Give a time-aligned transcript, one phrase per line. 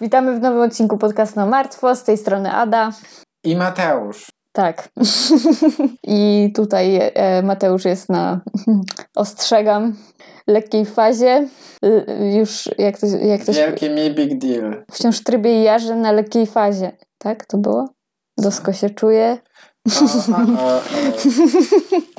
[0.00, 1.96] Witamy w nowym odcinku podcastu na Martwo.
[1.96, 2.92] Z tej strony Ada.
[3.44, 4.32] I Mateusz.
[4.52, 4.88] Tak.
[6.02, 8.40] I tutaj e, Mateusz jest na,
[9.16, 9.96] ostrzegam,
[10.46, 11.48] lekkiej fazie.
[12.36, 13.58] Już jak to, jak to się...
[13.58, 14.84] Wielki mi big deal.
[14.90, 16.92] Wciąż trybie jarzy na lekkiej fazie.
[17.18, 17.88] Tak to było?
[18.38, 19.38] Dosko się czuje.
[19.84, 20.76] O, o,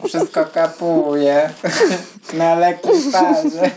[0.03, 0.07] o.
[0.07, 1.49] Wszystko kapuje
[2.37, 3.71] na lekkiej fazie.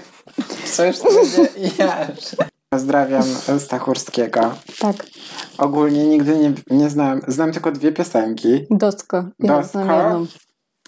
[0.77, 2.37] Coś trybie jarzy.
[2.71, 3.25] Pozdrawiam
[3.59, 4.55] Stachurskiego.
[4.79, 5.07] Tak,
[5.59, 8.67] Ogólnie nigdy nie, nie znam, znam tylko dwie piosenki.
[8.71, 9.17] Dosko.
[9.39, 9.71] Ja Dosko?
[9.73, 10.27] znam jedną.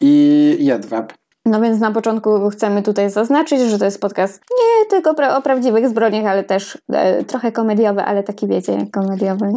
[0.01, 1.13] I Jedwab.
[1.47, 5.43] No więc na początku chcemy tutaj zaznaczyć, że to jest podcast nie tylko pra- o
[5.43, 9.53] prawdziwych zbrodniach, ale też e, trochę komediowy, ale taki wiecie, komediowy.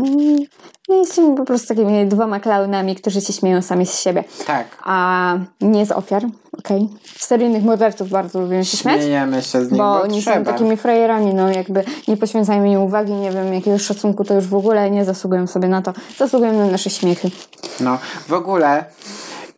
[0.89, 4.67] Nie jesteśmy po prostu takimi dwoma klaunami, którzy się śmieją sami z siebie, Tak.
[4.83, 6.23] a nie z ofiar,
[6.59, 6.89] okej?
[7.19, 9.01] Seryjnych morderców bardzo lubimy się śmiać.
[9.01, 10.51] Śmiejemy się z nich, Bo bo, oni są trzeba.
[10.51, 14.55] takimi frajerami, no jakby nie poświęcajmy im uwagi, nie wiem, jakiegoś szacunku, to już w
[14.55, 15.93] ogóle nie zasługują sobie na to.
[16.17, 17.31] Zasługują na nasze śmiechy.
[17.79, 17.97] No,
[18.27, 18.85] w ogóle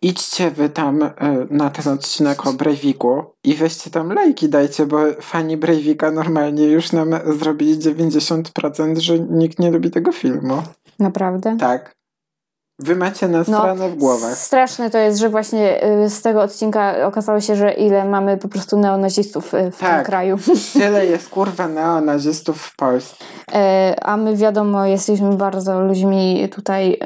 [0.05, 1.11] idźcie wy tam y,
[1.49, 6.91] na ten odcinek o Breiviku i weźcie tam lajki dajcie, bo fani Breivika normalnie już
[6.91, 10.63] nam zrobili 90%, że nikt nie lubi tego filmu.
[10.99, 11.57] Naprawdę.
[11.59, 11.95] Tak.
[12.79, 14.37] Wy macie na stronę w głowach.
[14.37, 18.47] Straszne to jest, że właśnie y, z tego odcinka okazało się, że ile mamy po
[18.47, 20.05] prostu neonazistów y, w tym Tak.
[20.05, 20.37] kraju.
[20.73, 23.15] Tyle jest kurwa neonazistów w Polsce.
[23.53, 26.97] E, A my wiadomo, jesteśmy bardzo ludźmi tutaj y,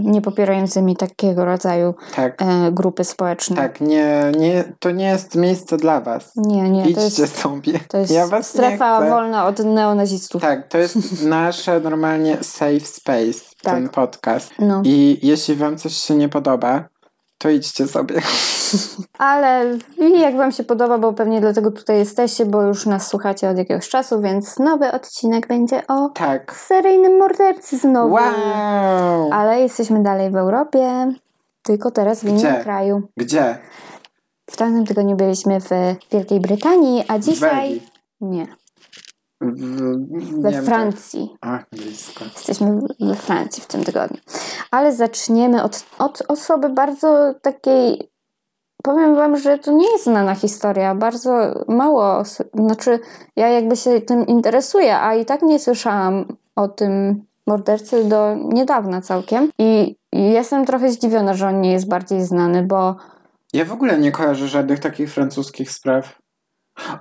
[0.00, 3.56] niepopierającymi takiego rodzaju Tak, e, grupy społeczne.
[3.56, 6.32] tak, nie, nie, to nie jest miejsce dla was.
[6.36, 7.72] Nie, nie, to Idźcie jest, sobie.
[7.88, 10.42] to jest ja was strefa wolna od neonazistów.
[10.42, 13.74] Tak, to jest nasze normalnie safe space, Tak.
[13.74, 14.50] ten podcast.
[14.58, 14.82] No.
[14.84, 16.84] I jeśli wam coś się nie podoba,
[17.38, 18.22] to idźcie sobie.
[19.18, 19.78] Ale
[20.20, 23.88] jak Wam się podoba, bo pewnie dlatego tutaj jesteście, bo już nas słuchacie od jakiegoś
[23.88, 26.56] czasu, więc nowy odcinek będzie o Tak.
[26.56, 28.14] seryjnym mordercy znowu.
[28.14, 29.30] Wow!
[29.32, 31.12] Ale jesteśmy dalej w Europie,
[31.62, 32.60] tylko teraz w innym Gdzie?
[32.62, 33.02] kraju.
[33.16, 33.58] Gdzie?
[34.50, 35.70] W tamtym tygodniu byliśmy w
[36.12, 37.50] Wielkiej Brytanii, a dzisiaj...
[37.70, 37.82] Belgii.
[38.20, 38.46] Nie,
[39.50, 39.76] W,
[40.42, 40.64] we Niemczech.
[40.64, 41.36] Francji.
[41.40, 42.24] A, blisko.
[42.24, 44.18] Jesteśmy we Francji w tym tygodniu.
[44.70, 48.10] Ale zaczniemy od, od osoby bardzo takiej.
[48.82, 50.94] Powiem Wam, że to nie jest znana historia.
[50.94, 52.46] Bardzo mało osób.
[52.54, 52.98] Znaczy,
[53.36, 59.00] ja jakby się tym interesuję, a i tak nie słyszałam o tym mordercy do niedawna
[59.00, 59.50] całkiem.
[59.58, 62.96] I jestem trochę zdziwiona, że on nie jest bardziej znany, bo
[63.52, 66.18] Ja w ogóle nie kojarzę żadnych takich francuskich spraw.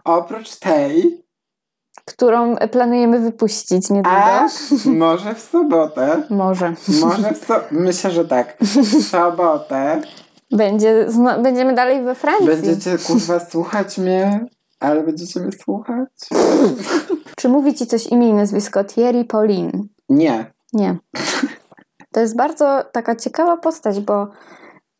[0.04, 1.23] Oprócz tej,
[2.06, 4.18] którą planujemy wypuścić niedługo.
[4.18, 4.48] a
[4.86, 6.24] może w sobotę.
[6.30, 6.74] Może.
[7.02, 7.54] Może w so...
[7.72, 8.58] Myślę, że tak.
[8.62, 10.02] W sobotę
[10.52, 11.08] Będzie,
[11.44, 12.48] będziemy dalej we Francji.
[12.48, 14.46] będziecie kurwa słuchać mnie,
[14.80, 16.10] ale będziecie mnie słuchać?
[17.38, 19.88] Czy mówi ci coś imię i nazwisko Thierry Paulin?
[20.10, 20.52] Nie.
[20.74, 20.98] Nie.
[22.12, 24.28] To jest bardzo taka ciekawa postać, bo.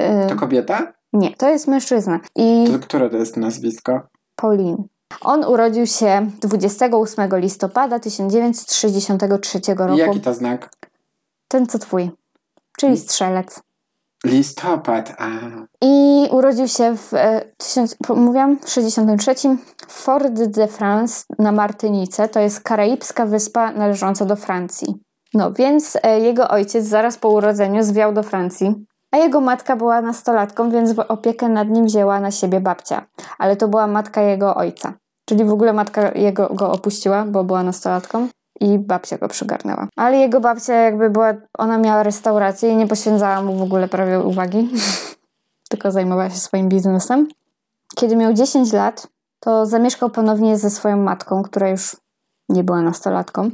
[0.02, 0.94] y, To kobieta?
[1.14, 2.20] nie, to jest mężczyzna.
[2.36, 4.02] I To, które to jest nazwisko?
[4.36, 4.78] Paulin.
[5.22, 9.94] On urodził się 28 listopada 1963 I roku.
[9.94, 10.70] jaki to znak?
[11.48, 12.12] Ten co twój,
[12.78, 13.62] czyli strzelec.
[14.26, 15.16] Listopad.
[15.18, 15.30] A.
[15.82, 19.36] I urodził się w e, tysiąc, mówiłam, w 63
[19.88, 22.30] w Fort de France na Martynice.
[22.30, 24.96] To jest karaibska wyspa należąca do Francji.
[25.34, 30.02] No więc e, jego ojciec zaraz po urodzeniu zwiał do Francji, a jego matka była
[30.02, 33.06] nastolatką, więc w opiekę nad nim wzięła na siebie babcia.
[33.38, 34.94] Ale to była matka jego ojca.
[35.26, 38.28] Czyli w ogóle matka jego go opuściła, bo była nastolatką.
[38.60, 39.88] I babcia go przygarnęła.
[39.96, 44.20] Ale jego babcia jakby była, ona miała restaurację i nie poświęcała mu w ogóle prawie
[44.20, 44.70] uwagi
[45.70, 47.28] tylko zajmowała się swoim biznesem.
[47.96, 49.08] Kiedy miał 10 lat,
[49.40, 51.98] to zamieszkał ponownie ze swoją matką, która już
[52.50, 53.50] nie była nastolatką,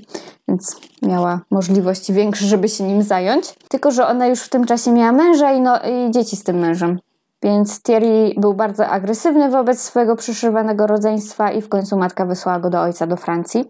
[0.47, 3.55] więc miała możliwości większe, żeby się nim zająć.
[3.69, 6.59] Tylko, że ona już w tym czasie miała męża i, no, i dzieci z tym
[6.59, 6.99] mężem.
[7.43, 12.69] Więc Thierry był bardzo agresywny wobec swojego przyszywanego rodzeństwa i w końcu matka wysłała go
[12.69, 13.65] do ojca do Francji.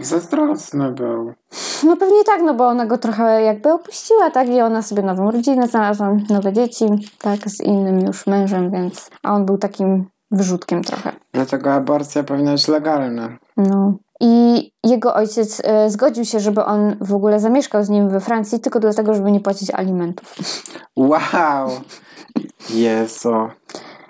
[0.00, 1.32] Zazdrosny był.
[1.84, 4.48] No pewnie tak, no bo ona go trochę jakby opuściła, tak?
[4.48, 6.86] I ona sobie nową rodzinę znalazła, nowe dzieci,
[7.18, 7.38] tak?
[7.50, 9.10] Z innym już mężem, więc...
[9.22, 11.12] A on był takim wyrzutkiem trochę.
[11.32, 13.28] Dlatego aborcja powinna być legalna.
[13.56, 13.94] No.
[14.20, 18.60] I jego ojciec e, zgodził się, żeby on w ogóle zamieszkał z nim we Francji,
[18.60, 20.34] tylko dlatego, żeby nie płacić alimentów.
[20.96, 21.70] Wow!
[22.70, 23.48] Jezu.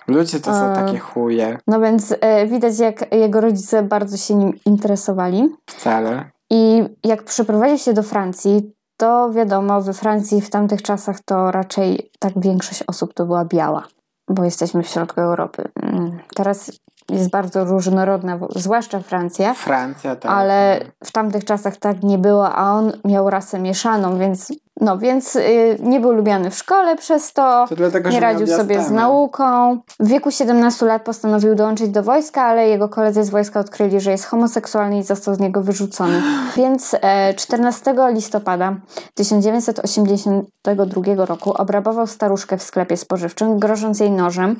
[0.09, 1.59] Ludzie to są takie chuje.
[1.67, 5.49] No więc e, widać, jak jego rodzice bardzo się nim interesowali.
[5.67, 6.31] Wcale.
[6.51, 12.11] I jak przeprowadził się do Francji, to wiadomo, we Francji w tamtych czasach to raczej
[12.19, 13.85] tak większość osób to była biała,
[14.29, 15.69] bo jesteśmy w środku Europy.
[15.83, 16.73] Mm, Teraz
[17.09, 19.55] jest bardzo różnorodna, zwłaszcza Francja.
[19.55, 20.33] Francja, tak.
[20.33, 25.37] Ale w tamtych czasach tak nie było, a on miał rasę mieszaną, więc no, więc
[25.37, 29.79] y, nie był lubiany w szkole przez to, to dlatego, nie radził sobie z nauką.
[30.01, 34.11] W wieku 17 lat postanowił dołączyć do wojska, ale jego koledzy z wojska odkryli, że
[34.11, 36.23] jest homoseksualny i został z niego wyrzucony.
[36.57, 38.77] Więc e, 14 listopada
[39.15, 44.57] 1982 roku obrabował staruszkę w sklepie spożywczym, grożąc jej nożem,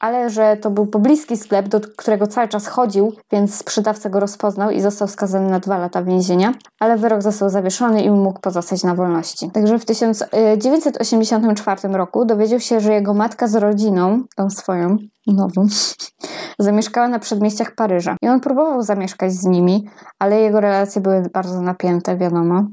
[0.00, 4.70] ale że to był pobliski sklep, do którego cały czas chodził, więc sprzedawca go rozpoznał
[4.70, 8.94] i został skazany na dwa lata więzienia, ale wyrok został zawieszony i mógł pozostać na
[8.94, 9.41] wolności.
[9.50, 14.96] Także w 1984 roku dowiedział się, że jego matka z rodziną, tą swoją,
[15.26, 15.66] nową,
[16.58, 18.16] zamieszkała na przedmieściach Paryża.
[18.22, 22.64] I on próbował zamieszkać z nimi, ale jego relacje były bardzo napięte, wiadomo.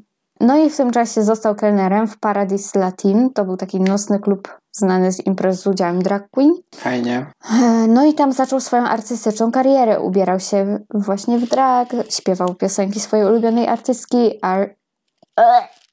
[0.42, 3.30] No i w tym czasie został kelnerem w Paradis Latin.
[3.33, 6.54] To był taki nocny klub znany z imprez z udziałem drag queen.
[6.75, 7.25] Fajnie.
[7.51, 10.00] E, no i tam zaczął swoją artystyczną karierę.
[10.00, 14.75] Ubierał się właśnie w drag, śpiewał piosenki swojej ulubionej artystki Ar...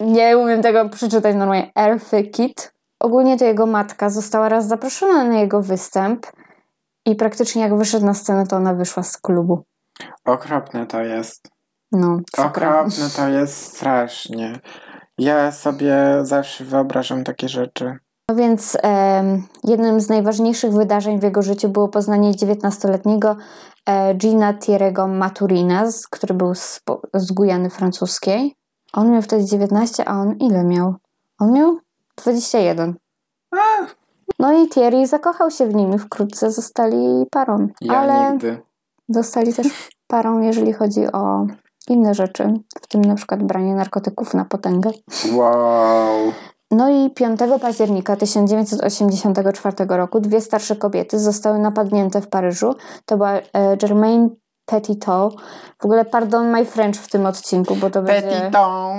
[0.01, 1.71] Nie umiem tego przeczytać normalnie.
[1.79, 2.73] Earthy Kid.
[3.01, 6.27] Ogólnie to jego matka została raz zaproszona na jego występ
[7.07, 9.65] i praktycznie jak wyszedł na scenę, to ona wyszła z klubu.
[10.25, 11.49] Okropne to jest.
[11.93, 14.61] No, Okropne to jest strasznie.
[15.19, 17.99] Ja sobie zawsze wyobrażam takie rzeczy.
[18.29, 19.23] No więc e,
[19.65, 23.37] jednym z najważniejszych wydarzeń w jego życiu było poznanie 19-letniego
[23.87, 26.81] e, Gina Thierry'ego Maturina, który był z,
[27.15, 28.57] z Gujany francuskiej.
[28.97, 30.95] On miał wtedy 19, a on ile miał?
[31.39, 31.79] On miał
[32.17, 32.95] 21.
[33.51, 33.87] A.
[34.39, 37.69] No i Thierry zakochał się w nim i wkrótce zostali parą.
[37.81, 38.63] Ja ale nigdy.
[39.09, 39.67] Zostali też
[40.07, 41.47] parą, jeżeli chodzi o
[41.89, 44.91] inne rzeczy, w tym na przykład branie narkotyków na potęgę.
[45.33, 46.33] Wow.
[46.71, 52.75] No i 5 października 1984 roku dwie starsze kobiety zostały napadnięte w Paryżu.
[53.07, 54.29] To była e, Germaine
[54.67, 55.37] Petitot.
[55.79, 58.51] W ogóle pardon my French w tym odcinku, bo to będzie,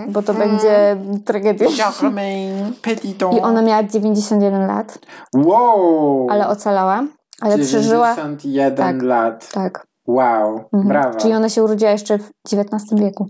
[0.07, 0.47] bo to mm.
[0.47, 1.67] będzie tragedia.
[2.01, 3.33] Germaine Petitot.
[3.33, 4.99] I ona miała 91 lat.
[5.33, 6.27] Wow!
[6.31, 7.03] Ale ocalała.
[7.41, 8.15] Ale 91 przeżyła.
[8.15, 9.51] 91 tak, lat.
[9.51, 9.87] Tak.
[10.07, 10.87] Wow, mhm.
[10.87, 11.19] brawa.
[11.19, 13.29] Czyli ona się urodziła jeszcze w XIX wieku.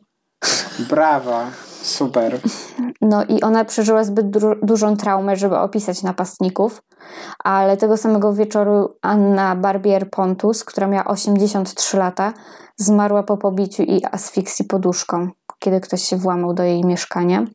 [0.90, 1.46] Brawa,
[1.88, 2.40] super.
[3.02, 6.84] No i ona przeżyła zbyt du dużą traumę, żeby opisać napastników,
[7.44, 12.34] ale tego samego wieczoru Anna Barbier-Pontus, która miała 83 lata,
[12.76, 15.30] zmarła po pobiciu i asfiksji poduszką,
[15.60, 17.46] kiedy ktoś się włamał do jej mieszkania.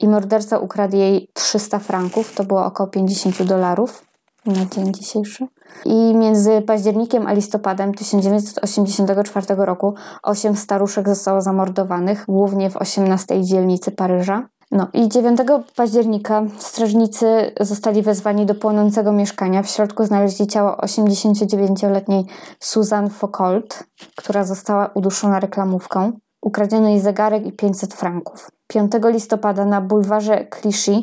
[0.00, 4.07] I morderca ukradł jej 300 franków, to było około 50 dolarów
[4.52, 5.46] na dzień dzisiejszy.
[5.84, 13.90] I między październikiem a listopadem 1984 roku osiem staruszek zostało zamordowanych, głównie w 18 dzielnicy
[13.90, 14.48] Paryża.
[14.70, 15.40] No i 9
[15.76, 19.62] października strażnicy zostali wezwani do płonącego mieszkania.
[19.62, 22.24] W środku znaleźli ciało 89-letniej
[22.60, 23.84] Susan Foucault,
[24.16, 26.12] która została uduszona reklamówką.
[26.42, 28.50] Ukradziono jej zegarek i 500 franków.
[28.66, 31.02] 5 listopada na bulwarze Clichy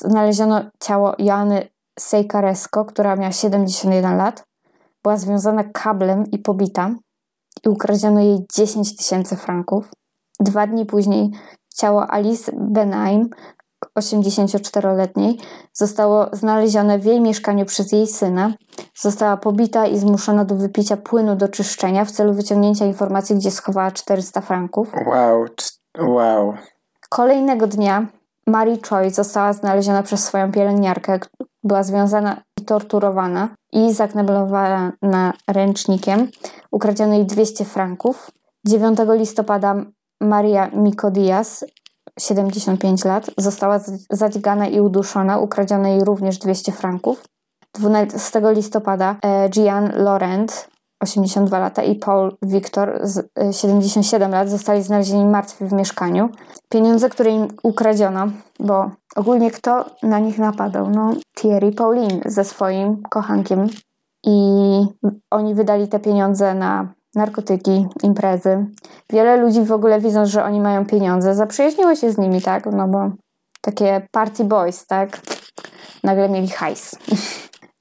[0.00, 1.68] znaleziono ciało Joanny
[2.00, 4.44] Sejkaresko, która miała 71 lat,
[5.02, 6.90] była związana kablem i pobita
[7.64, 9.88] i ukradziono jej 10 tysięcy franków.
[10.40, 11.30] Dwa dni później
[11.74, 13.30] ciało Alice Benaim,
[13.98, 15.38] 84-letniej,
[15.72, 18.52] zostało znalezione w jej mieszkaniu przez jej syna.
[18.94, 23.90] Została pobita i zmuszona do wypicia płynu do czyszczenia w celu wyciągnięcia informacji, gdzie schowała
[23.90, 24.92] 400 franków.
[25.06, 25.46] Wow,
[25.98, 26.54] wow.
[27.08, 28.06] Kolejnego dnia
[28.46, 31.18] Mary Choi została znaleziona przez swoją pielęgniarkę,
[31.64, 36.28] była związana i torturowana i zakneblowana ręcznikiem.
[36.70, 38.30] Ukradziono jej 200 franków.
[38.66, 39.74] 9 listopada
[40.20, 41.64] Maria Miko Diaz,
[42.18, 45.38] 75 lat, została zadźgana i uduszona.
[45.38, 47.24] Ukradziono jej również 200 franków.
[47.74, 50.68] 12 listopada e, Gian Laurent,
[51.00, 53.00] 82 lata i Paul Victor,
[53.52, 56.28] 77 y, lat, zostali znalezieni martwi w mieszkaniu.
[56.68, 58.26] Pieniądze, które im ukradziono,
[58.60, 60.90] bo ogólnie kto na nich napadał?
[60.90, 63.66] No, Thierry Paulin ze swoim kochankiem.
[64.24, 64.32] I
[65.30, 68.66] oni wydali te pieniądze na narkotyki, imprezy.
[69.10, 72.66] Wiele ludzi w ogóle widząc, że oni mają pieniądze, zaprzyjaźniło się z nimi, tak?
[72.66, 73.10] No bo
[73.60, 75.20] takie party boys, tak?
[76.04, 76.96] Nagle mieli hajs.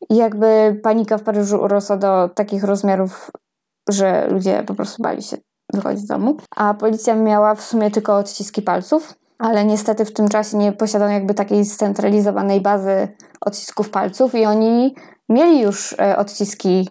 [0.09, 3.31] I jakby panika w Paryżu urosła do takich rozmiarów,
[3.89, 5.37] że ludzie po prostu bali się
[5.73, 6.37] wychodzić z domu.
[6.55, 11.11] A policja miała w sumie tylko odciski palców, ale niestety w tym czasie nie posiadano
[11.11, 13.07] jakby takiej scentralizowanej bazy
[13.41, 14.95] odcisków palców i oni
[15.29, 16.89] mieli już e, odciski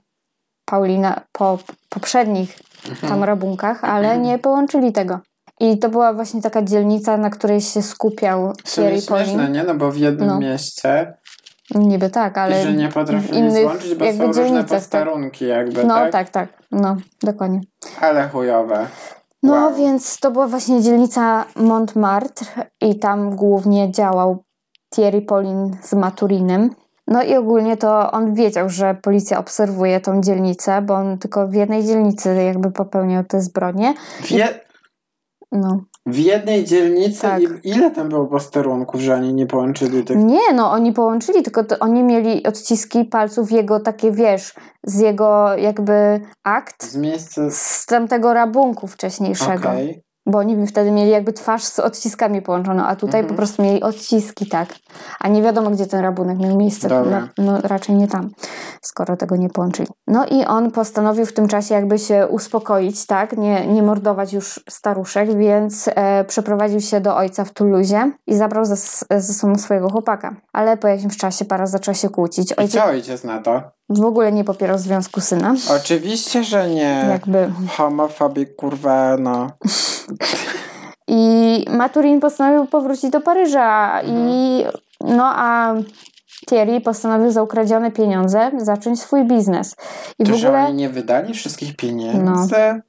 [0.65, 3.13] Paulina po poprzednich mhm.
[3.13, 5.21] tam rabunkach, ale nie połączyli tego.
[5.61, 9.53] I to była właśnie taka dzielnica, na której się skupiał Thierry Paulin.
[9.53, 9.65] nie?
[9.65, 10.39] No bo w jednym no.
[10.41, 11.15] mieście
[11.75, 14.69] Niby tak, ale I że nie potrafili innych złączyć, bo jakby są różne tak.
[14.69, 16.13] posterunki jakby, No tak?
[16.13, 17.61] tak, tak, no dokładnie.
[18.01, 18.87] Ale chujowe.
[19.43, 19.75] No Wow.
[19.75, 22.47] więc to była właśnie dzielnica Montmartre
[22.81, 24.45] i tam głównie działał
[24.95, 26.71] Thierry Paulin z Maturinem.
[27.07, 31.55] No i ogólnie to on wiedział, że policja obserwuje tą dzielnicę, bo on tylko w
[31.55, 33.95] jednej dzielnicy jakby popełniał te zbrodnie.
[34.23, 34.61] W, je,
[35.53, 35.81] No.
[36.11, 37.41] W jednej dzielnicy Tak.
[37.65, 40.17] ile tam było posterunków, że oni nie połączyli tych...
[40.17, 45.57] Nie, no oni połączyli, tylko to oni mieli odciski palców jego takie, wiesz, z jego
[45.57, 47.51] jakby akt Z miejsca...
[47.51, 49.69] z tamtego rabunku wcześniejszego.
[49.69, 50.08] Okej.
[50.29, 53.29] Bo oni wtedy mieli jakby twarz z odciskami połączoną, a tutaj Mhm.
[53.29, 54.69] po prostu mieli odciski, tak.
[55.21, 56.89] A nie wiadomo, gdzie ten rabunek miał miejsce.
[56.89, 57.29] Dobra.
[57.39, 58.31] No, no raczej nie tam,
[58.83, 59.89] skoro tego nie połączyli.
[60.07, 64.61] No i on postanowił w tym czasie jakby się uspokoić, tak, nie, nie mordować już
[64.69, 68.77] staruszek, więc e, przeprowadził się do ojca w Toulouse i zabrał ze,
[69.21, 70.37] ze sobą swojego chłopaka.
[70.53, 72.51] Ale po jakimś czasie para zaczęła się kłócić.
[72.51, 73.78] I Ojciec co ojciec na to?
[73.89, 75.55] W ogóle nie popierał związku syna.
[75.77, 77.07] Oczywiście, że nie.
[77.11, 79.51] Jakby Homofobik, kurwa, no.
[81.09, 84.65] I Maturin postanowił powrócić do Paryża i
[85.01, 85.75] no a
[86.49, 89.77] Thierry postanowił za ukradzione pieniądze zacząć swój biznes.
[90.19, 92.83] I To, w ogóle oni nie wydali wszystkich pieniędzy?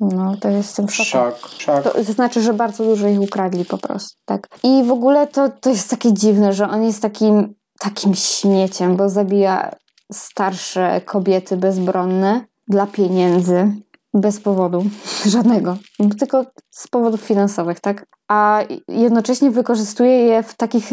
[0.00, 0.94] no to jestem w.
[0.94, 1.82] Szok, szok.
[1.82, 4.48] To, to znaczy, że bardzo dużo ich ukradli po prostu, tak.
[4.62, 9.08] I w ogóle to, to jest takie dziwne, że on jest takim, takim śmieciem, bo
[9.08, 9.70] zabija
[10.12, 13.72] starsze kobiety bezbronne dla pieniędzy.
[14.14, 14.84] Bez powodu
[15.26, 15.76] żadnego,
[16.18, 18.06] tylko z powodów finansowych, tak?
[18.28, 20.92] A jednocześnie wykorzystuje je w takich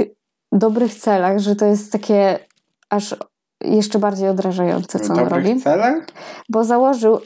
[0.52, 2.40] dobrych celach, że to jest takie
[2.90, 3.16] aż
[3.62, 6.06] jeszcze bardziej odrażające, co w on robi celach?
[6.50, 7.22] bo założył y,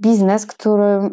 [0.00, 1.10] biznes, który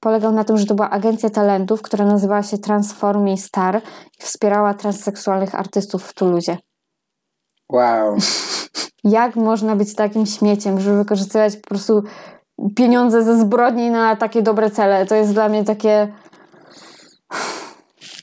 [0.00, 3.82] polegał na tym, że to była agencja talentów, która nazywała się Transform Me Star
[4.20, 6.56] i wspierała transseksualnych artystów w Toulouse.
[7.72, 8.16] Wow.
[9.04, 12.02] Jak można być takim śmieciem, żeby wykorzystywać po prostu
[12.76, 15.06] pieniądze ze zbrodni na takie dobre cele?
[15.06, 16.12] To jest dla mnie takie...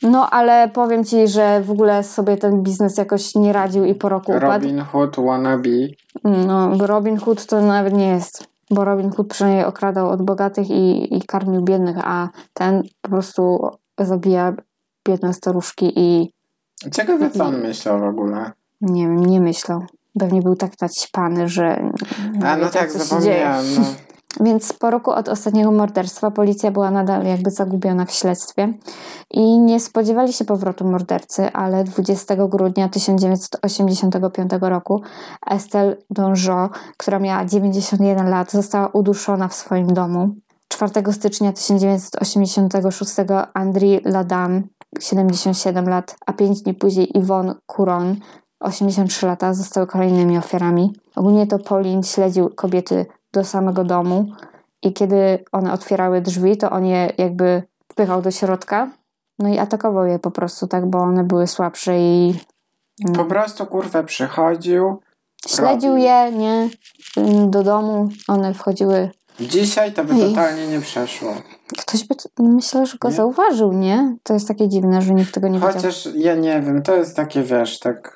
[0.02, 4.10] No, ale powiem ci, że w ogóle sobie ten biznes jakoś nie radził i po
[4.10, 4.46] roku upadł.
[4.66, 5.70] Robin Hood wannabe.
[6.24, 11.18] No, Robin Hood to nawet nie jest, bo Robin Hood przynajmniej okradał od bogatych i,
[11.18, 13.70] i karmił biednych, a ten po prostu
[14.00, 14.54] zabija
[15.08, 16.32] biedne staruszki i
[16.92, 18.52] Ciekawe, co on myślał w ogóle.
[18.82, 19.82] nie wiem, nie myślał.
[20.20, 21.92] Pewnie był tak naćpany, że
[22.34, 23.66] nie A, no tak, co zapomniałem.
[23.76, 23.82] No.
[24.40, 28.74] Więc po roku od ostatniego morderstwa policja była nadal jakby zagubiona w śledztwie
[29.32, 35.02] i nie spodziewali się powrotu mordercy, ale 20 grudnia 1985 roku
[35.52, 40.36] Estelle Donjo, która miała 91 lat, została uduszona w swoim domu.
[40.68, 43.14] 4 stycznia 1986
[43.54, 44.64] Andri Ladam,
[45.00, 48.16] 77 lat, a 5 dni później Yvonne Couron,
[48.60, 50.94] 83 lata, zostały kolejnymi ofiarami.
[51.16, 54.26] Ogólnie to Pauline śledził kobiety do samego domu
[54.84, 58.92] i kiedy one otwierały drzwi, to on je jakby wpychał do środka,
[59.40, 62.40] no i atakował je po prostu, tak, bo one były słabsze i
[63.16, 65.00] Po prostu, kurwa, przychodził.
[65.48, 66.06] śledził Robił.
[66.06, 66.70] je, nie,
[67.50, 69.10] do domu, one wchodziły.
[69.40, 70.30] Dzisiaj to by Ej.
[70.30, 71.34] totalnie nie przeszło.
[71.78, 73.16] Ktoś by, myślę, że go Nie?
[73.16, 74.16] zauważył, nie?
[74.24, 75.74] To jest takie dziwne, że nikt tego nie wiedział.
[75.74, 78.15] Chociaż ja nie wiem, to jest takie, wiesz, tak...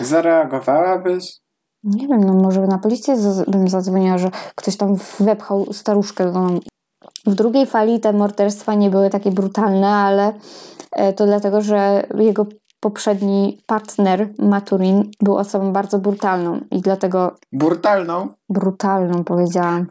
[0.00, 1.40] Zareagowałabyś?
[1.84, 3.16] Nie wiem, no może na policję
[3.48, 6.48] bym zadzwoniła, że ktoś tam wepchał staruszkę do.
[7.26, 10.32] W drugiej fali te morderstwa nie były takie brutalne, ale
[10.92, 12.46] e, to dlatego, że jego
[12.80, 18.28] poprzedni partner, Maturin, był osobą bardzo brutalną i dlatego Brutalną?
[18.48, 19.86] brutalną powiedziałam.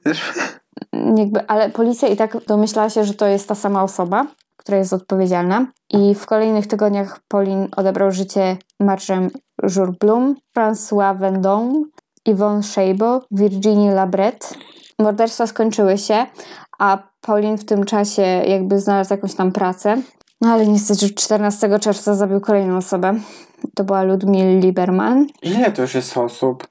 [1.15, 4.93] Jakby, ale policja i tak domyślała się, że to jest ta sama osoba, która jest
[4.93, 5.65] odpowiedzialna.
[5.89, 8.57] I w kolejnych tygodniach Pauline odebrał życie
[9.63, 11.83] Marchem Jourblum, François Vendôme,
[12.25, 14.53] Yvonne Szejbo, Virginie Labret.
[14.99, 16.25] Morderstwa skończyły się,
[16.79, 20.01] a Pauline w tym czasie jakby znalazł jakąś tam pracę.
[20.41, 23.19] No ale niestety 14 czerwca zabił kolejną osobę.
[23.75, 25.27] To była Ludmila Lieberman.
[25.41, 26.67] Ile to już jest osób?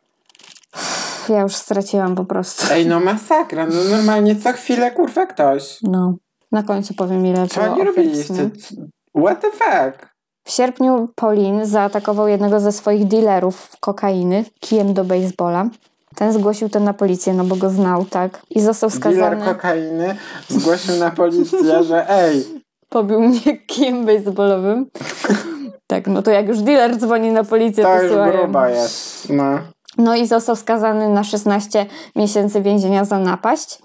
[1.29, 2.67] Ja już straciłam po prostu.
[2.73, 5.79] Ej, no masakra, no normalnie co chwilę, kurwa, ktoś.
[5.83, 6.15] No.
[6.53, 7.93] Na końcu powiem ile Co oni.
[8.23, 8.75] C-
[9.25, 10.18] What the fuck?
[10.49, 15.67] W sierpniu Pauline zaatakował jednego ze swoich dealerów kokainy kijem do baseballa.
[16.15, 18.41] Ten zgłosił to na policję, no bo go znał, tak?
[18.51, 19.45] I został Dealer skazany.
[19.45, 20.17] kokainy
[20.49, 22.45] zgłosił na policję, że ej,
[22.89, 24.87] Pobił mnie kijem baseballowym.
[25.87, 28.39] tak, no to jak już dealer dzwoni na policję, to, to już słuchają.
[28.39, 29.29] gruba jest.
[29.31, 29.59] No.
[29.99, 31.87] No i został skazany na 16
[32.17, 33.79] miesięcy więzienia za napaść.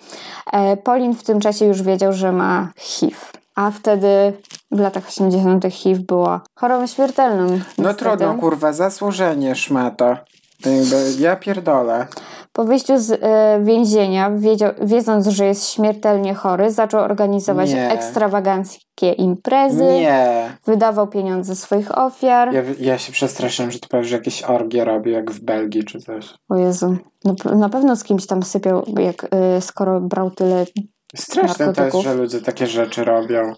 [0.53, 3.15] E, Pauline w tym czasie już wiedział, że ma HIV.
[3.55, 4.33] A wtedy
[4.71, 5.65] w latach 80.
[5.71, 7.47] HIV było chorobą śmiertelną.
[7.47, 7.95] No niestety.
[7.95, 10.17] trudno, kurwa, zasłużenie szmata.
[11.19, 12.07] Ja pierdolę.
[12.53, 17.91] Po wyjściu z e, więzienia, wiedział, wiedząc, że jest śmiertelnie chory, zaczął organizować Nie.
[17.91, 20.57] ekstrawaganckie imprezy, Nie.
[20.65, 22.53] wydawał pieniądze swoich ofiar.
[22.53, 25.99] Ja, ja się przestraszyłem, że to powiesz, że jakieś orgie robi, jak w Belgii czy
[25.99, 26.33] coś.
[26.49, 30.65] O Jezu, na, pe- na pewno z kimś tam sypiał, jak, e, skoro brał tyle
[31.15, 33.53] Straszne to jest, że ludzie takie rzeczy robią.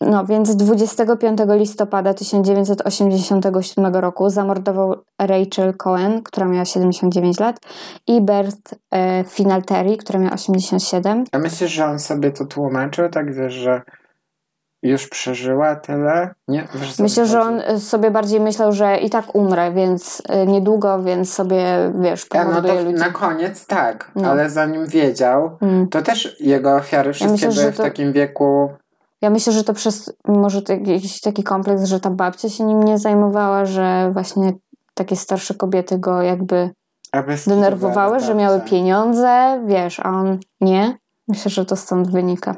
[0.00, 7.60] No więc 25 listopada 1987 roku zamordował Rachel Cohen, która miała 79 lat
[8.06, 11.24] i Bert e, Finalteri, która miała 87.
[11.32, 13.82] A myślisz, że on sobie to tłumaczył, tak wiesz, że
[14.82, 16.34] już przeżyła tyle?
[16.48, 16.68] Nie?
[16.98, 21.32] Myślę, że on e, sobie bardziej myślał, że i tak umrę, więc e, niedługo, więc
[21.32, 21.64] sobie,
[22.00, 22.98] wiesz, A, no ludzi.
[22.98, 24.30] na koniec tak, No.
[24.30, 25.88] ale zanim wiedział, Mm.
[25.88, 28.68] to też jego ofiary wszystkie myślę, że były w to- takim wieku...
[29.22, 32.82] Ja myślę, że to przez może to jakiś taki kompleks, że ta babcia się nim
[32.82, 34.52] nie zajmowała, że właśnie
[34.94, 36.70] takie starsze kobiety go jakby
[37.46, 40.96] denerwowały, że miały pieniądze, wiesz, a on nie.
[41.28, 42.54] Myślę, że to stąd wynika.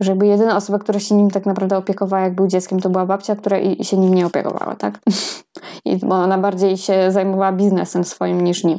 [0.00, 3.06] Że jakby jedyna osoba, która się nim tak naprawdę opiekowała, jak był dzieckiem, to była
[3.06, 4.98] babcia, która i, się nim nie opiekowała, tak?
[5.84, 8.78] I bo ona bardziej się zajmowała biznesem swoim niż nim.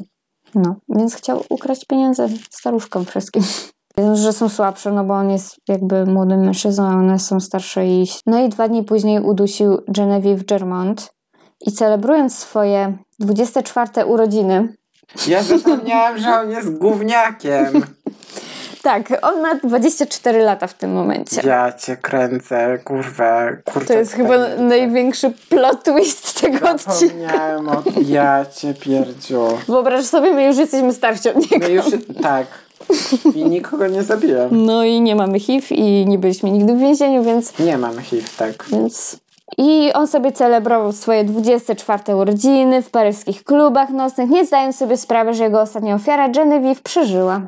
[0.55, 3.43] No, więc chciał ukraść pieniądze staruszkom wszystkim.
[3.97, 7.87] Wiem, że są słabsze, no bo on jest jakby młodym mężczyzną, a one są starsze
[7.87, 8.07] i...
[8.25, 11.13] No i dwa dni później udusił Genevieve Germont
[11.61, 14.75] i celebrując swoje 24 urodziny,
[15.27, 17.65] Ja zapomniałam, że on jest gówniakiem.
[18.85, 21.41] Tak, on ma 24 lata w tym momencie.
[21.45, 23.47] Ja cię kręcę, kurwa.
[23.65, 27.57] Kurczę, To jest chyba największy plot twist tego odcinka.
[27.67, 27.83] O...
[28.05, 29.47] Ja cię pierdziu.
[29.67, 31.67] Wyobraź sobie, my już jesteśmy starsi od niego.
[31.67, 31.85] No już,
[32.21, 32.47] tak.
[33.35, 34.65] I nikogo nie zabiłem.
[34.65, 37.59] No i nie mamy HIV i nie byliśmy nigdy w więzieniu, więc...
[37.59, 38.65] Nie mam HIV, tak.
[38.67, 39.17] więc...
[39.57, 45.33] I on sobie celebrował swoje 24 urodziny w paryskich klubach nocnych, nie zdając sobie sprawy,
[45.33, 47.41] że jego ostatnia ofiara Genevieve przeżyła.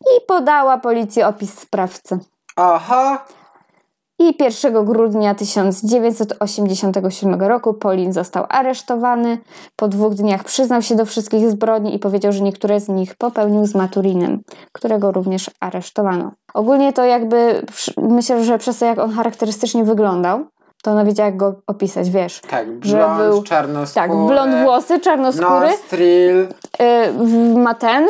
[0.00, 2.18] I podała policji opis sprawcy.
[2.56, 3.18] Oho!
[4.18, 9.38] I 1 grudnia 1987 roku Polin został aresztowany.
[9.76, 13.66] Po dwóch dniach przyznał się do wszystkich zbrodni i powiedział, że niektóre z nich popełnił
[13.66, 14.40] z Maturinem,
[14.72, 16.32] którego również aresztowano.
[16.54, 17.62] Ogólnie to jakby,
[17.96, 20.44] myślę, że przez to jak on charakterystycznie wyglądał,
[20.82, 22.40] to ona wiedziała jak go opisać, wiesz.
[22.50, 24.08] Tak, Że blond, był- czarnoskóry.
[24.08, 26.46] Tak, blond włosy, czarnoskóry, Nostril.
[27.18, 28.04] W- ma ten,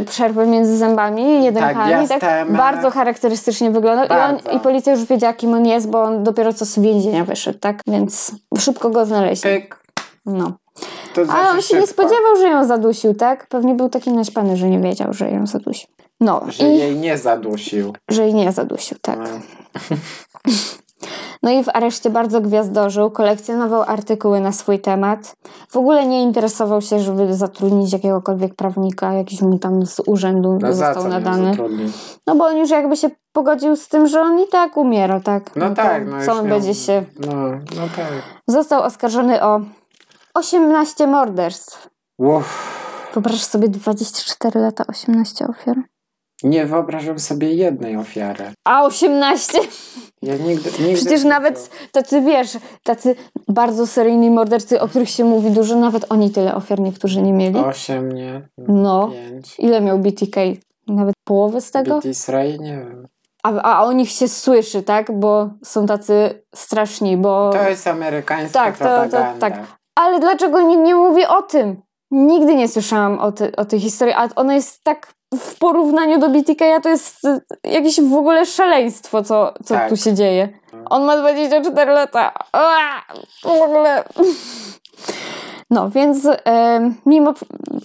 [0.00, 2.58] y, przerwę między zębami, jedynkami, tak, diastema.
[2.58, 4.50] bardzo charakterystycznie wyglądał I, Bardzo.
[4.50, 7.58] on, i policja już wiedziała kim on jest, bo on dopiero co z więzienia wyszedł,
[7.58, 9.50] tak, więc szybko go znaleźli.
[9.50, 9.82] Pyk.
[10.26, 10.52] No.
[11.14, 13.46] To znaczy Ale on się nie szybko, spodziewał, że ją zadusił, tak?
[13.46, 15.88] Pewnie był taki naśpany, że nie wiedział, że ją zadusił.
[16.20, 17.92] No, Że i jej nie zadusił.
[18.08, 19.18] że jej nie zadusił, tak.
[19.18, 19.26] No.
[21.42, 25.36] No i w areszcie bardzo gwiazdożył, kolekcjonował artykuły na swój temat.
[25.68, 30.72] W ogóle nie interesował się, żeby zatrudnić jakiegokolwiek prawnika, jakiś mu tam z urzędu No
[30.72, 31.56] został nadany.
[32.26, 35.56] No bo on już jakby się pogodził z tym, że on i tak umiera, tak?
[35.56, 37.04] No, to tak, no Co on miał- będzie się...
[37.26, 38.12] No, no tak.
[38.46, 39.60] Został oskarżony o
[40.34, 41.88] 18 morderstw.
[42.18, 42.78] Uff.
[43.14, 45.76] Wyobraź sobie 24 lata, 18 ofiar.
[46.42, 48.44] Nie wyobrażam sobie jednej ofiary.
[48.64, 49.58] A 18?
[50.22, 53.16] Ja nigdy, nigdy Przecież nie nawet tacy, wiesz, tacy
[53.48, 57.58] bardzo seryjni mordercy, o których się mówi dużo, nawet oni tyle ofiar niektórzy nie mieli.
[57.58, 58.48] Osiem, nie?
[58.58, 59.08] No.
[59.08, 59.58] Pięć.
[59.58, 60.40] Ile miał BTK?
[60.86, 61.98] Nawet połowę z tego?
[61.98, 62.58] BT Sray?
[62.60, 63.06] Nie wiem.
[63.42, 65.18] A, a o nich się słyszy, tak?
[65.18, 67.50] Bo są tacy straszni, bo...
[67.52, 69.40] To jest amerykańska Tak, to- to- propaganda.
[69.50, 69.66] tak.
[69.94, 71.82] Ale dlaczego nikt nie mówi o tym?
[72.10, 76.28] Nigdy nie słyszałam o, ty, o tej historii, a ona jest tak w porównaniu do
[76.28, 79.88] BTK, to jest y, jakieś w ogóle szaleństwo, co, co Tak.
[79.88, 80.48] tu się dzieje.
[80.90, 82.32] On ma 24 lata.
[82.54, 84.04] Ua, w ogóle.
[85.70, 86.18] No, więc
[87.06, 87.34] mimo.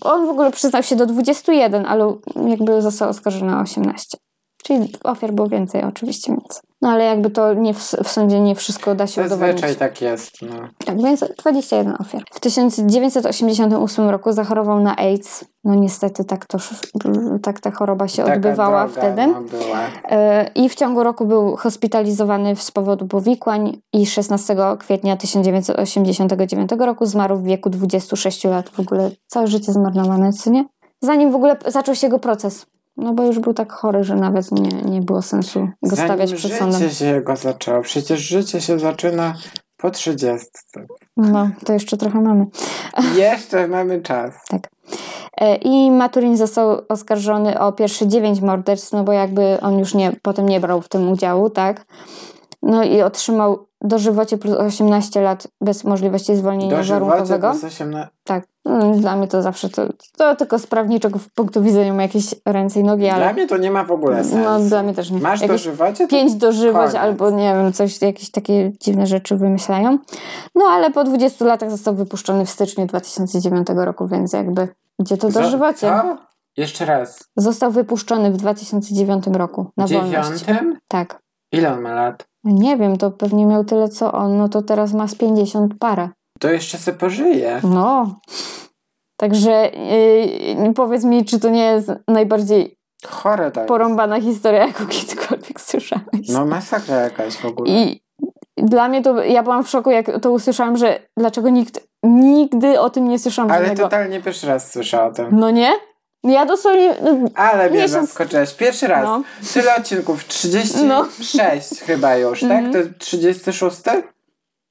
[0.02, 2.16] On w ogóle przyznał się do 21, ale
[2.48, 4.18] jakby został oskarżony o 18.
[4.64, 6.62] Czyli ofiar było więcej, oczywiście, więc.
[6.82, 9.62] No ale jakby to nie w, w sądzie nie wszystko da się udowodnić.
[9.62, 10.68] Zazwyczaj tak jest, no.
[10.86, 12.24] Tak, więc 21 ofiar.
[12.32, 15.46] W 1988 roku zachorował na AIDS.
[15.64, 16.58] No niestety tak, to,
[17.44, 19.28] tak ta choroba się Taka odbywała droga, wtedy.
[19.28, 19.80] No, była.
[20.10, 27.06] E, I w ciągu roku był hospitalizowany z powodu powikłań i 16 kwietnia 1989 roku
[27.06, 28.70] zmarł w wieku 26 lat.
[28.70, 30.66] W ogóle całe życie zmarnowane, co nie?
[31.02, 32.66] Zanim w ogóle zaczął się jego proces.
[32.98, 36.34] No bo już był tak chory, że nawet nie, nie było sensu go Zanim stawiać
[36.34, 36.90] przed życie sądem.
[36.90, 37.82] się jego zaczęło.
[37.82, 39.34] Przecież życie się zaczyna
[39.78, 40.86] po trzydziestce.
[41.18, 42.46] No, to jeszcze trochę mamy.
[43.18, 44.34] Jeszcze mamy czas.
[45.38, 50.12] E, I Maturin został oskarżony o pierwsze dziewięć morderstw, no bo jakby on już nie,
[50.22, 51.86] potem nie brał w tym udziału, tak?
[52.66, 57.50] No i otrzymał dożywocie plus 18 lat bez możliwości zwolnienia Dożywocie warunkowego.
[57.52, 58.10] plus 18...
[58.24, 58.44] Tak.
[58.66, 59.82] Mm, Dla mnie to zawsze to,
[60.18, 63.58] to tylko z prawniczego punktu widzenia ma jakieś ręce i nogi, ale Dla mnie to
[63.58, 64.38] nie ma w ogóle sensu.
[64.38, 65.20] no, dla mnie też nie.
[65.20, 66.08] Masz Jakieś dożywocie?
[66.08, 69.98] Pięć dożywoć albo nie wiem, coś, jakieś takie dziwne rzeczy wymyślają.
[70.56, 74.68] No ale po 20 latach został wypuszczony w styczniu 2009 roku, więc jakby
[75.00, 75.80] gdzie to dożywocie?
[75.80, 76.18] Co?
[76.58, 77.30] Jeszcze raz.
[77.36, 80.40] Został wypuszczony w 2009 roku na wolność.
[80.40, 80.78] Dziewiątym?
[80.88, 81.22] Tak.
[81.52, 82.28] Ile on ma lat?
[82.44, 86.10] Nie wiem, to pewnie miał tyle co on, no to teraz ma z 50 parę.
[86.40, 87.62] To jeszcze se pożyje.
[87.64, 88.20] No.
[89.18, 89.72] Także
[90.66, 92.78] yy, powiedz mi, czy to nie jest najbardziej
[93.08, 93.66] Chore tak.
[93.68, 96.30] porąbana historia, jaką kiedykolwiek słyszałeś.
[96.30, 97.72] No masakra jakaś w ogóle.
[97.72, 98.02] I
[98.58, 102.90] dla mnie to, ja byłam w szoku, jak to usłyszałam, że dlaczego nikt nigdy o
[102.90, 103.84] tym nie słyszałam Ale żadnego.
[103.84, 105.28] totalnie pierwszy raz słyszałam o tym.
[105.32, 105.72] No nie?
[106.24, 108.54] Ja dosłownie, no, Ale mnie Miesiąc- zaskoczyłeś.
[108.54, 109.06] Pierwszy raz.
[109.06, 109.24] No.
[109.54, 110.26] Tyle odcinków.
[110.28, 111.08] 36 No.
[111.86, 112.52] chyba już, tak?
[112.52, 112.72] Mhm.
[112.72, 113.78] To jest 36?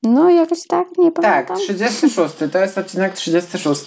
[0.03, 1.57] no jakoś tak, nie Tak, pamiętam.
[1.57, 2.35] 36.
[2.53, 3.83] To jest odcinek 36.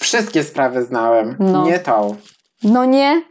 [0.00, 1.36] Wszystkie sprawy znałem.
[1.38, 1.64] No.
[1.64, 2.16] Nie tą.
[2.62, 3.22] No nie.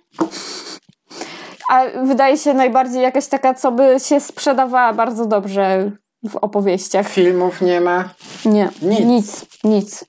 [1.70, 5.92] A wydaje się najbardziej jakaś taka, co by się sprzedawała bardzo dobrze
[6.30, 7.08] w opowieściach.
[7.10, 8.10] Filmów nie ma.
[8.46, 9.00] Nie, Nic.
[9.06, 10.06] nic, nic.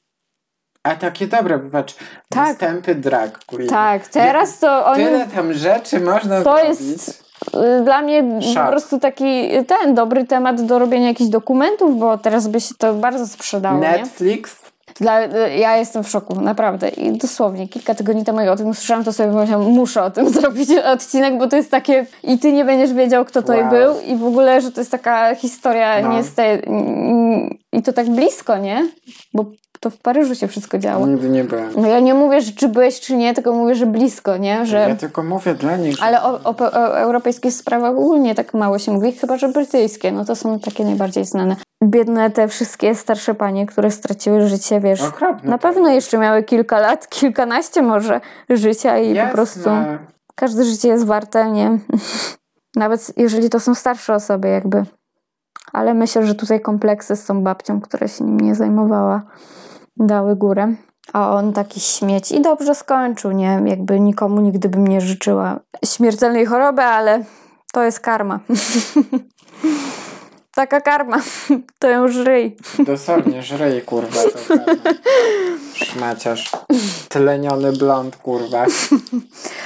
[0.85, 1.95] A takie dobre, popatrz.
[2.29, 2.49] Tak.
[2.49, 3.69] Występy drag queen.
[3.69, 5.05] Tak, teraz to oni...
[5.05, 6.81] Tyle tam rzeczy można To zrobić.
[6.81, 7.25] jest
[7.81, 8.65] y, dla mnie Szok.
[8.65, 12.95] po prostu taki ten dobry temat do robienia jakichś dokumentów, bo teraz by się to
[12.95, 13.89] bardzo sprzedało, nie?
[13.91, 14.57] Netflix.
[15.01, 16.89] Dla, y, ja jestem w szoku, naprawdę.
[16.89, 20.29] I dosłownie kilka tygodni temu jak o tym usłyszałam, to sobie pomyślałam, muszę o tym
[20.41, 23.71] zrobić odcinek, bo to jest takie i ty nie będziesz wiedział, kto to Wow.
[23.71, 26.13] był i w ogóle, że to jest taka historia No.
[26.13, 26.63] nie z tej,
[27.73, 28.89] i to tak blisko, nie?
[29.35, 29.45] Bo
[29.85, 31.07] to w Paryżu się wszystko działo.
[31.07, 31.73] Nigdy nie byłem.
[31.77, 34.67] No ja nie mówię, że czy byłeś, czy nie, tylko mówię, że blisko, nie?
[34.67, 34.77] Że...
[34.89, 36.05] Ja tylko mówię dla nich, że...
[36.05, 40.25] Ale o, o, o europejskich sprawach ogólnie tak mało się mówi, chyba że brytyjskie, no
[40.25, 41.57] to są takie najbardziej znane.
[41.85, 46.79] Biedne te wszystkie starsze panie, które straciły życie, wiesz, Okropne na pewno jeszcze miały kilka
[46.79, 48.21] lat, kilkanaście może
[48.51, 49.33] życia i po Jasne.
[49.33, 49.71] prostu
[50.35, 51.79] każde życie jest warte, nie?
[52.77, 54.85] Nawet jeżeli to są starsze osoby jakby.
[55.73, 59.23] Ale myślę, że tutaj kompleksy z tą babcią, która się nim nie zajmowała,
[59.97, 60.75] dały górę.
[61.13, 63.63] A on taki śmieć i dobrze skończył, nie?
[63.65, 67.25] Jakby nikomu nigdy bym nie życzyła śmiertelnej choroby, ale
[67.73, 68.41] to jest karma.
[70.55, 71.17] Taka karma.
[71.79, 72.57] To ją żryj.
[72.79, 74.55] Dosłownie żryj, kurwa, to.
[75.85, 76.53] Szmaciarz.
[77.09, 78.67] Tleniony blond, kurwa.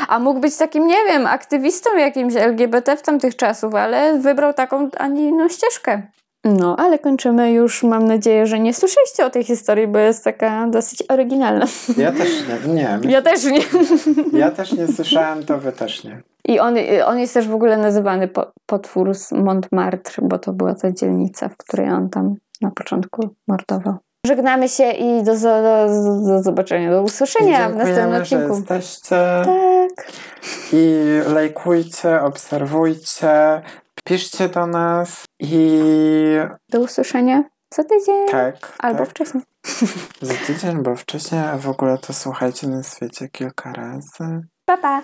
[0.09, 4.89] A mógł być takim, nie wiem, aktywistą jakimś LGBT w tamtych czasów, ale wybrał taką,
[4.99, 6.03] a nie inną ścieżkę.
[6.45, 7.83] No, ale kończymy już.
[7.83, 11.67] Mam nadzieję, że nie słyszeliście o tej historii, bo jest taka dosyć oryginalna.
[11.97, 12.29] Ja też
[12.67, 12.75] nie.
[12.75, 12.99] Nie.
[13.13, 13.61] Ja też nie.
[14.39, 16.23] Ja też nie słyszałem, to wy też nie.
[16.45, 16.75] I on,
[17.07, 21.49] on jest też w ogóle nazywany po, potwór z Montmartre, bo to była ta dzielnica,
[21.49, 23.95] w której on tam na początku mordował.
[24.27, 25.87] Żegnamy się i do, do,
[26.27, 28.55] do, zobaczenia, do usłyszenia w następnym Dziękujemy, że odcinku.
[28.57, 30.07] jesteście Tak.
[30.73, 33.63] i lajkujcie, obserwujcie,
[34.05, 35.81] piszcie do nas i
[36.69, 37.43] Do usłyszenia
[37.75, 38.29] za tydzień.
[38.31, 38.73] tak.
[38.79, 39.09] Albo tak.
[39.09, 39.43] wcześniej.
[40.23, 44.41] Za tydzień, bo wcześniej, a w ogóle to słuchajcie na świecie kilka razy.
[44.65, 45.03] Pa, pa.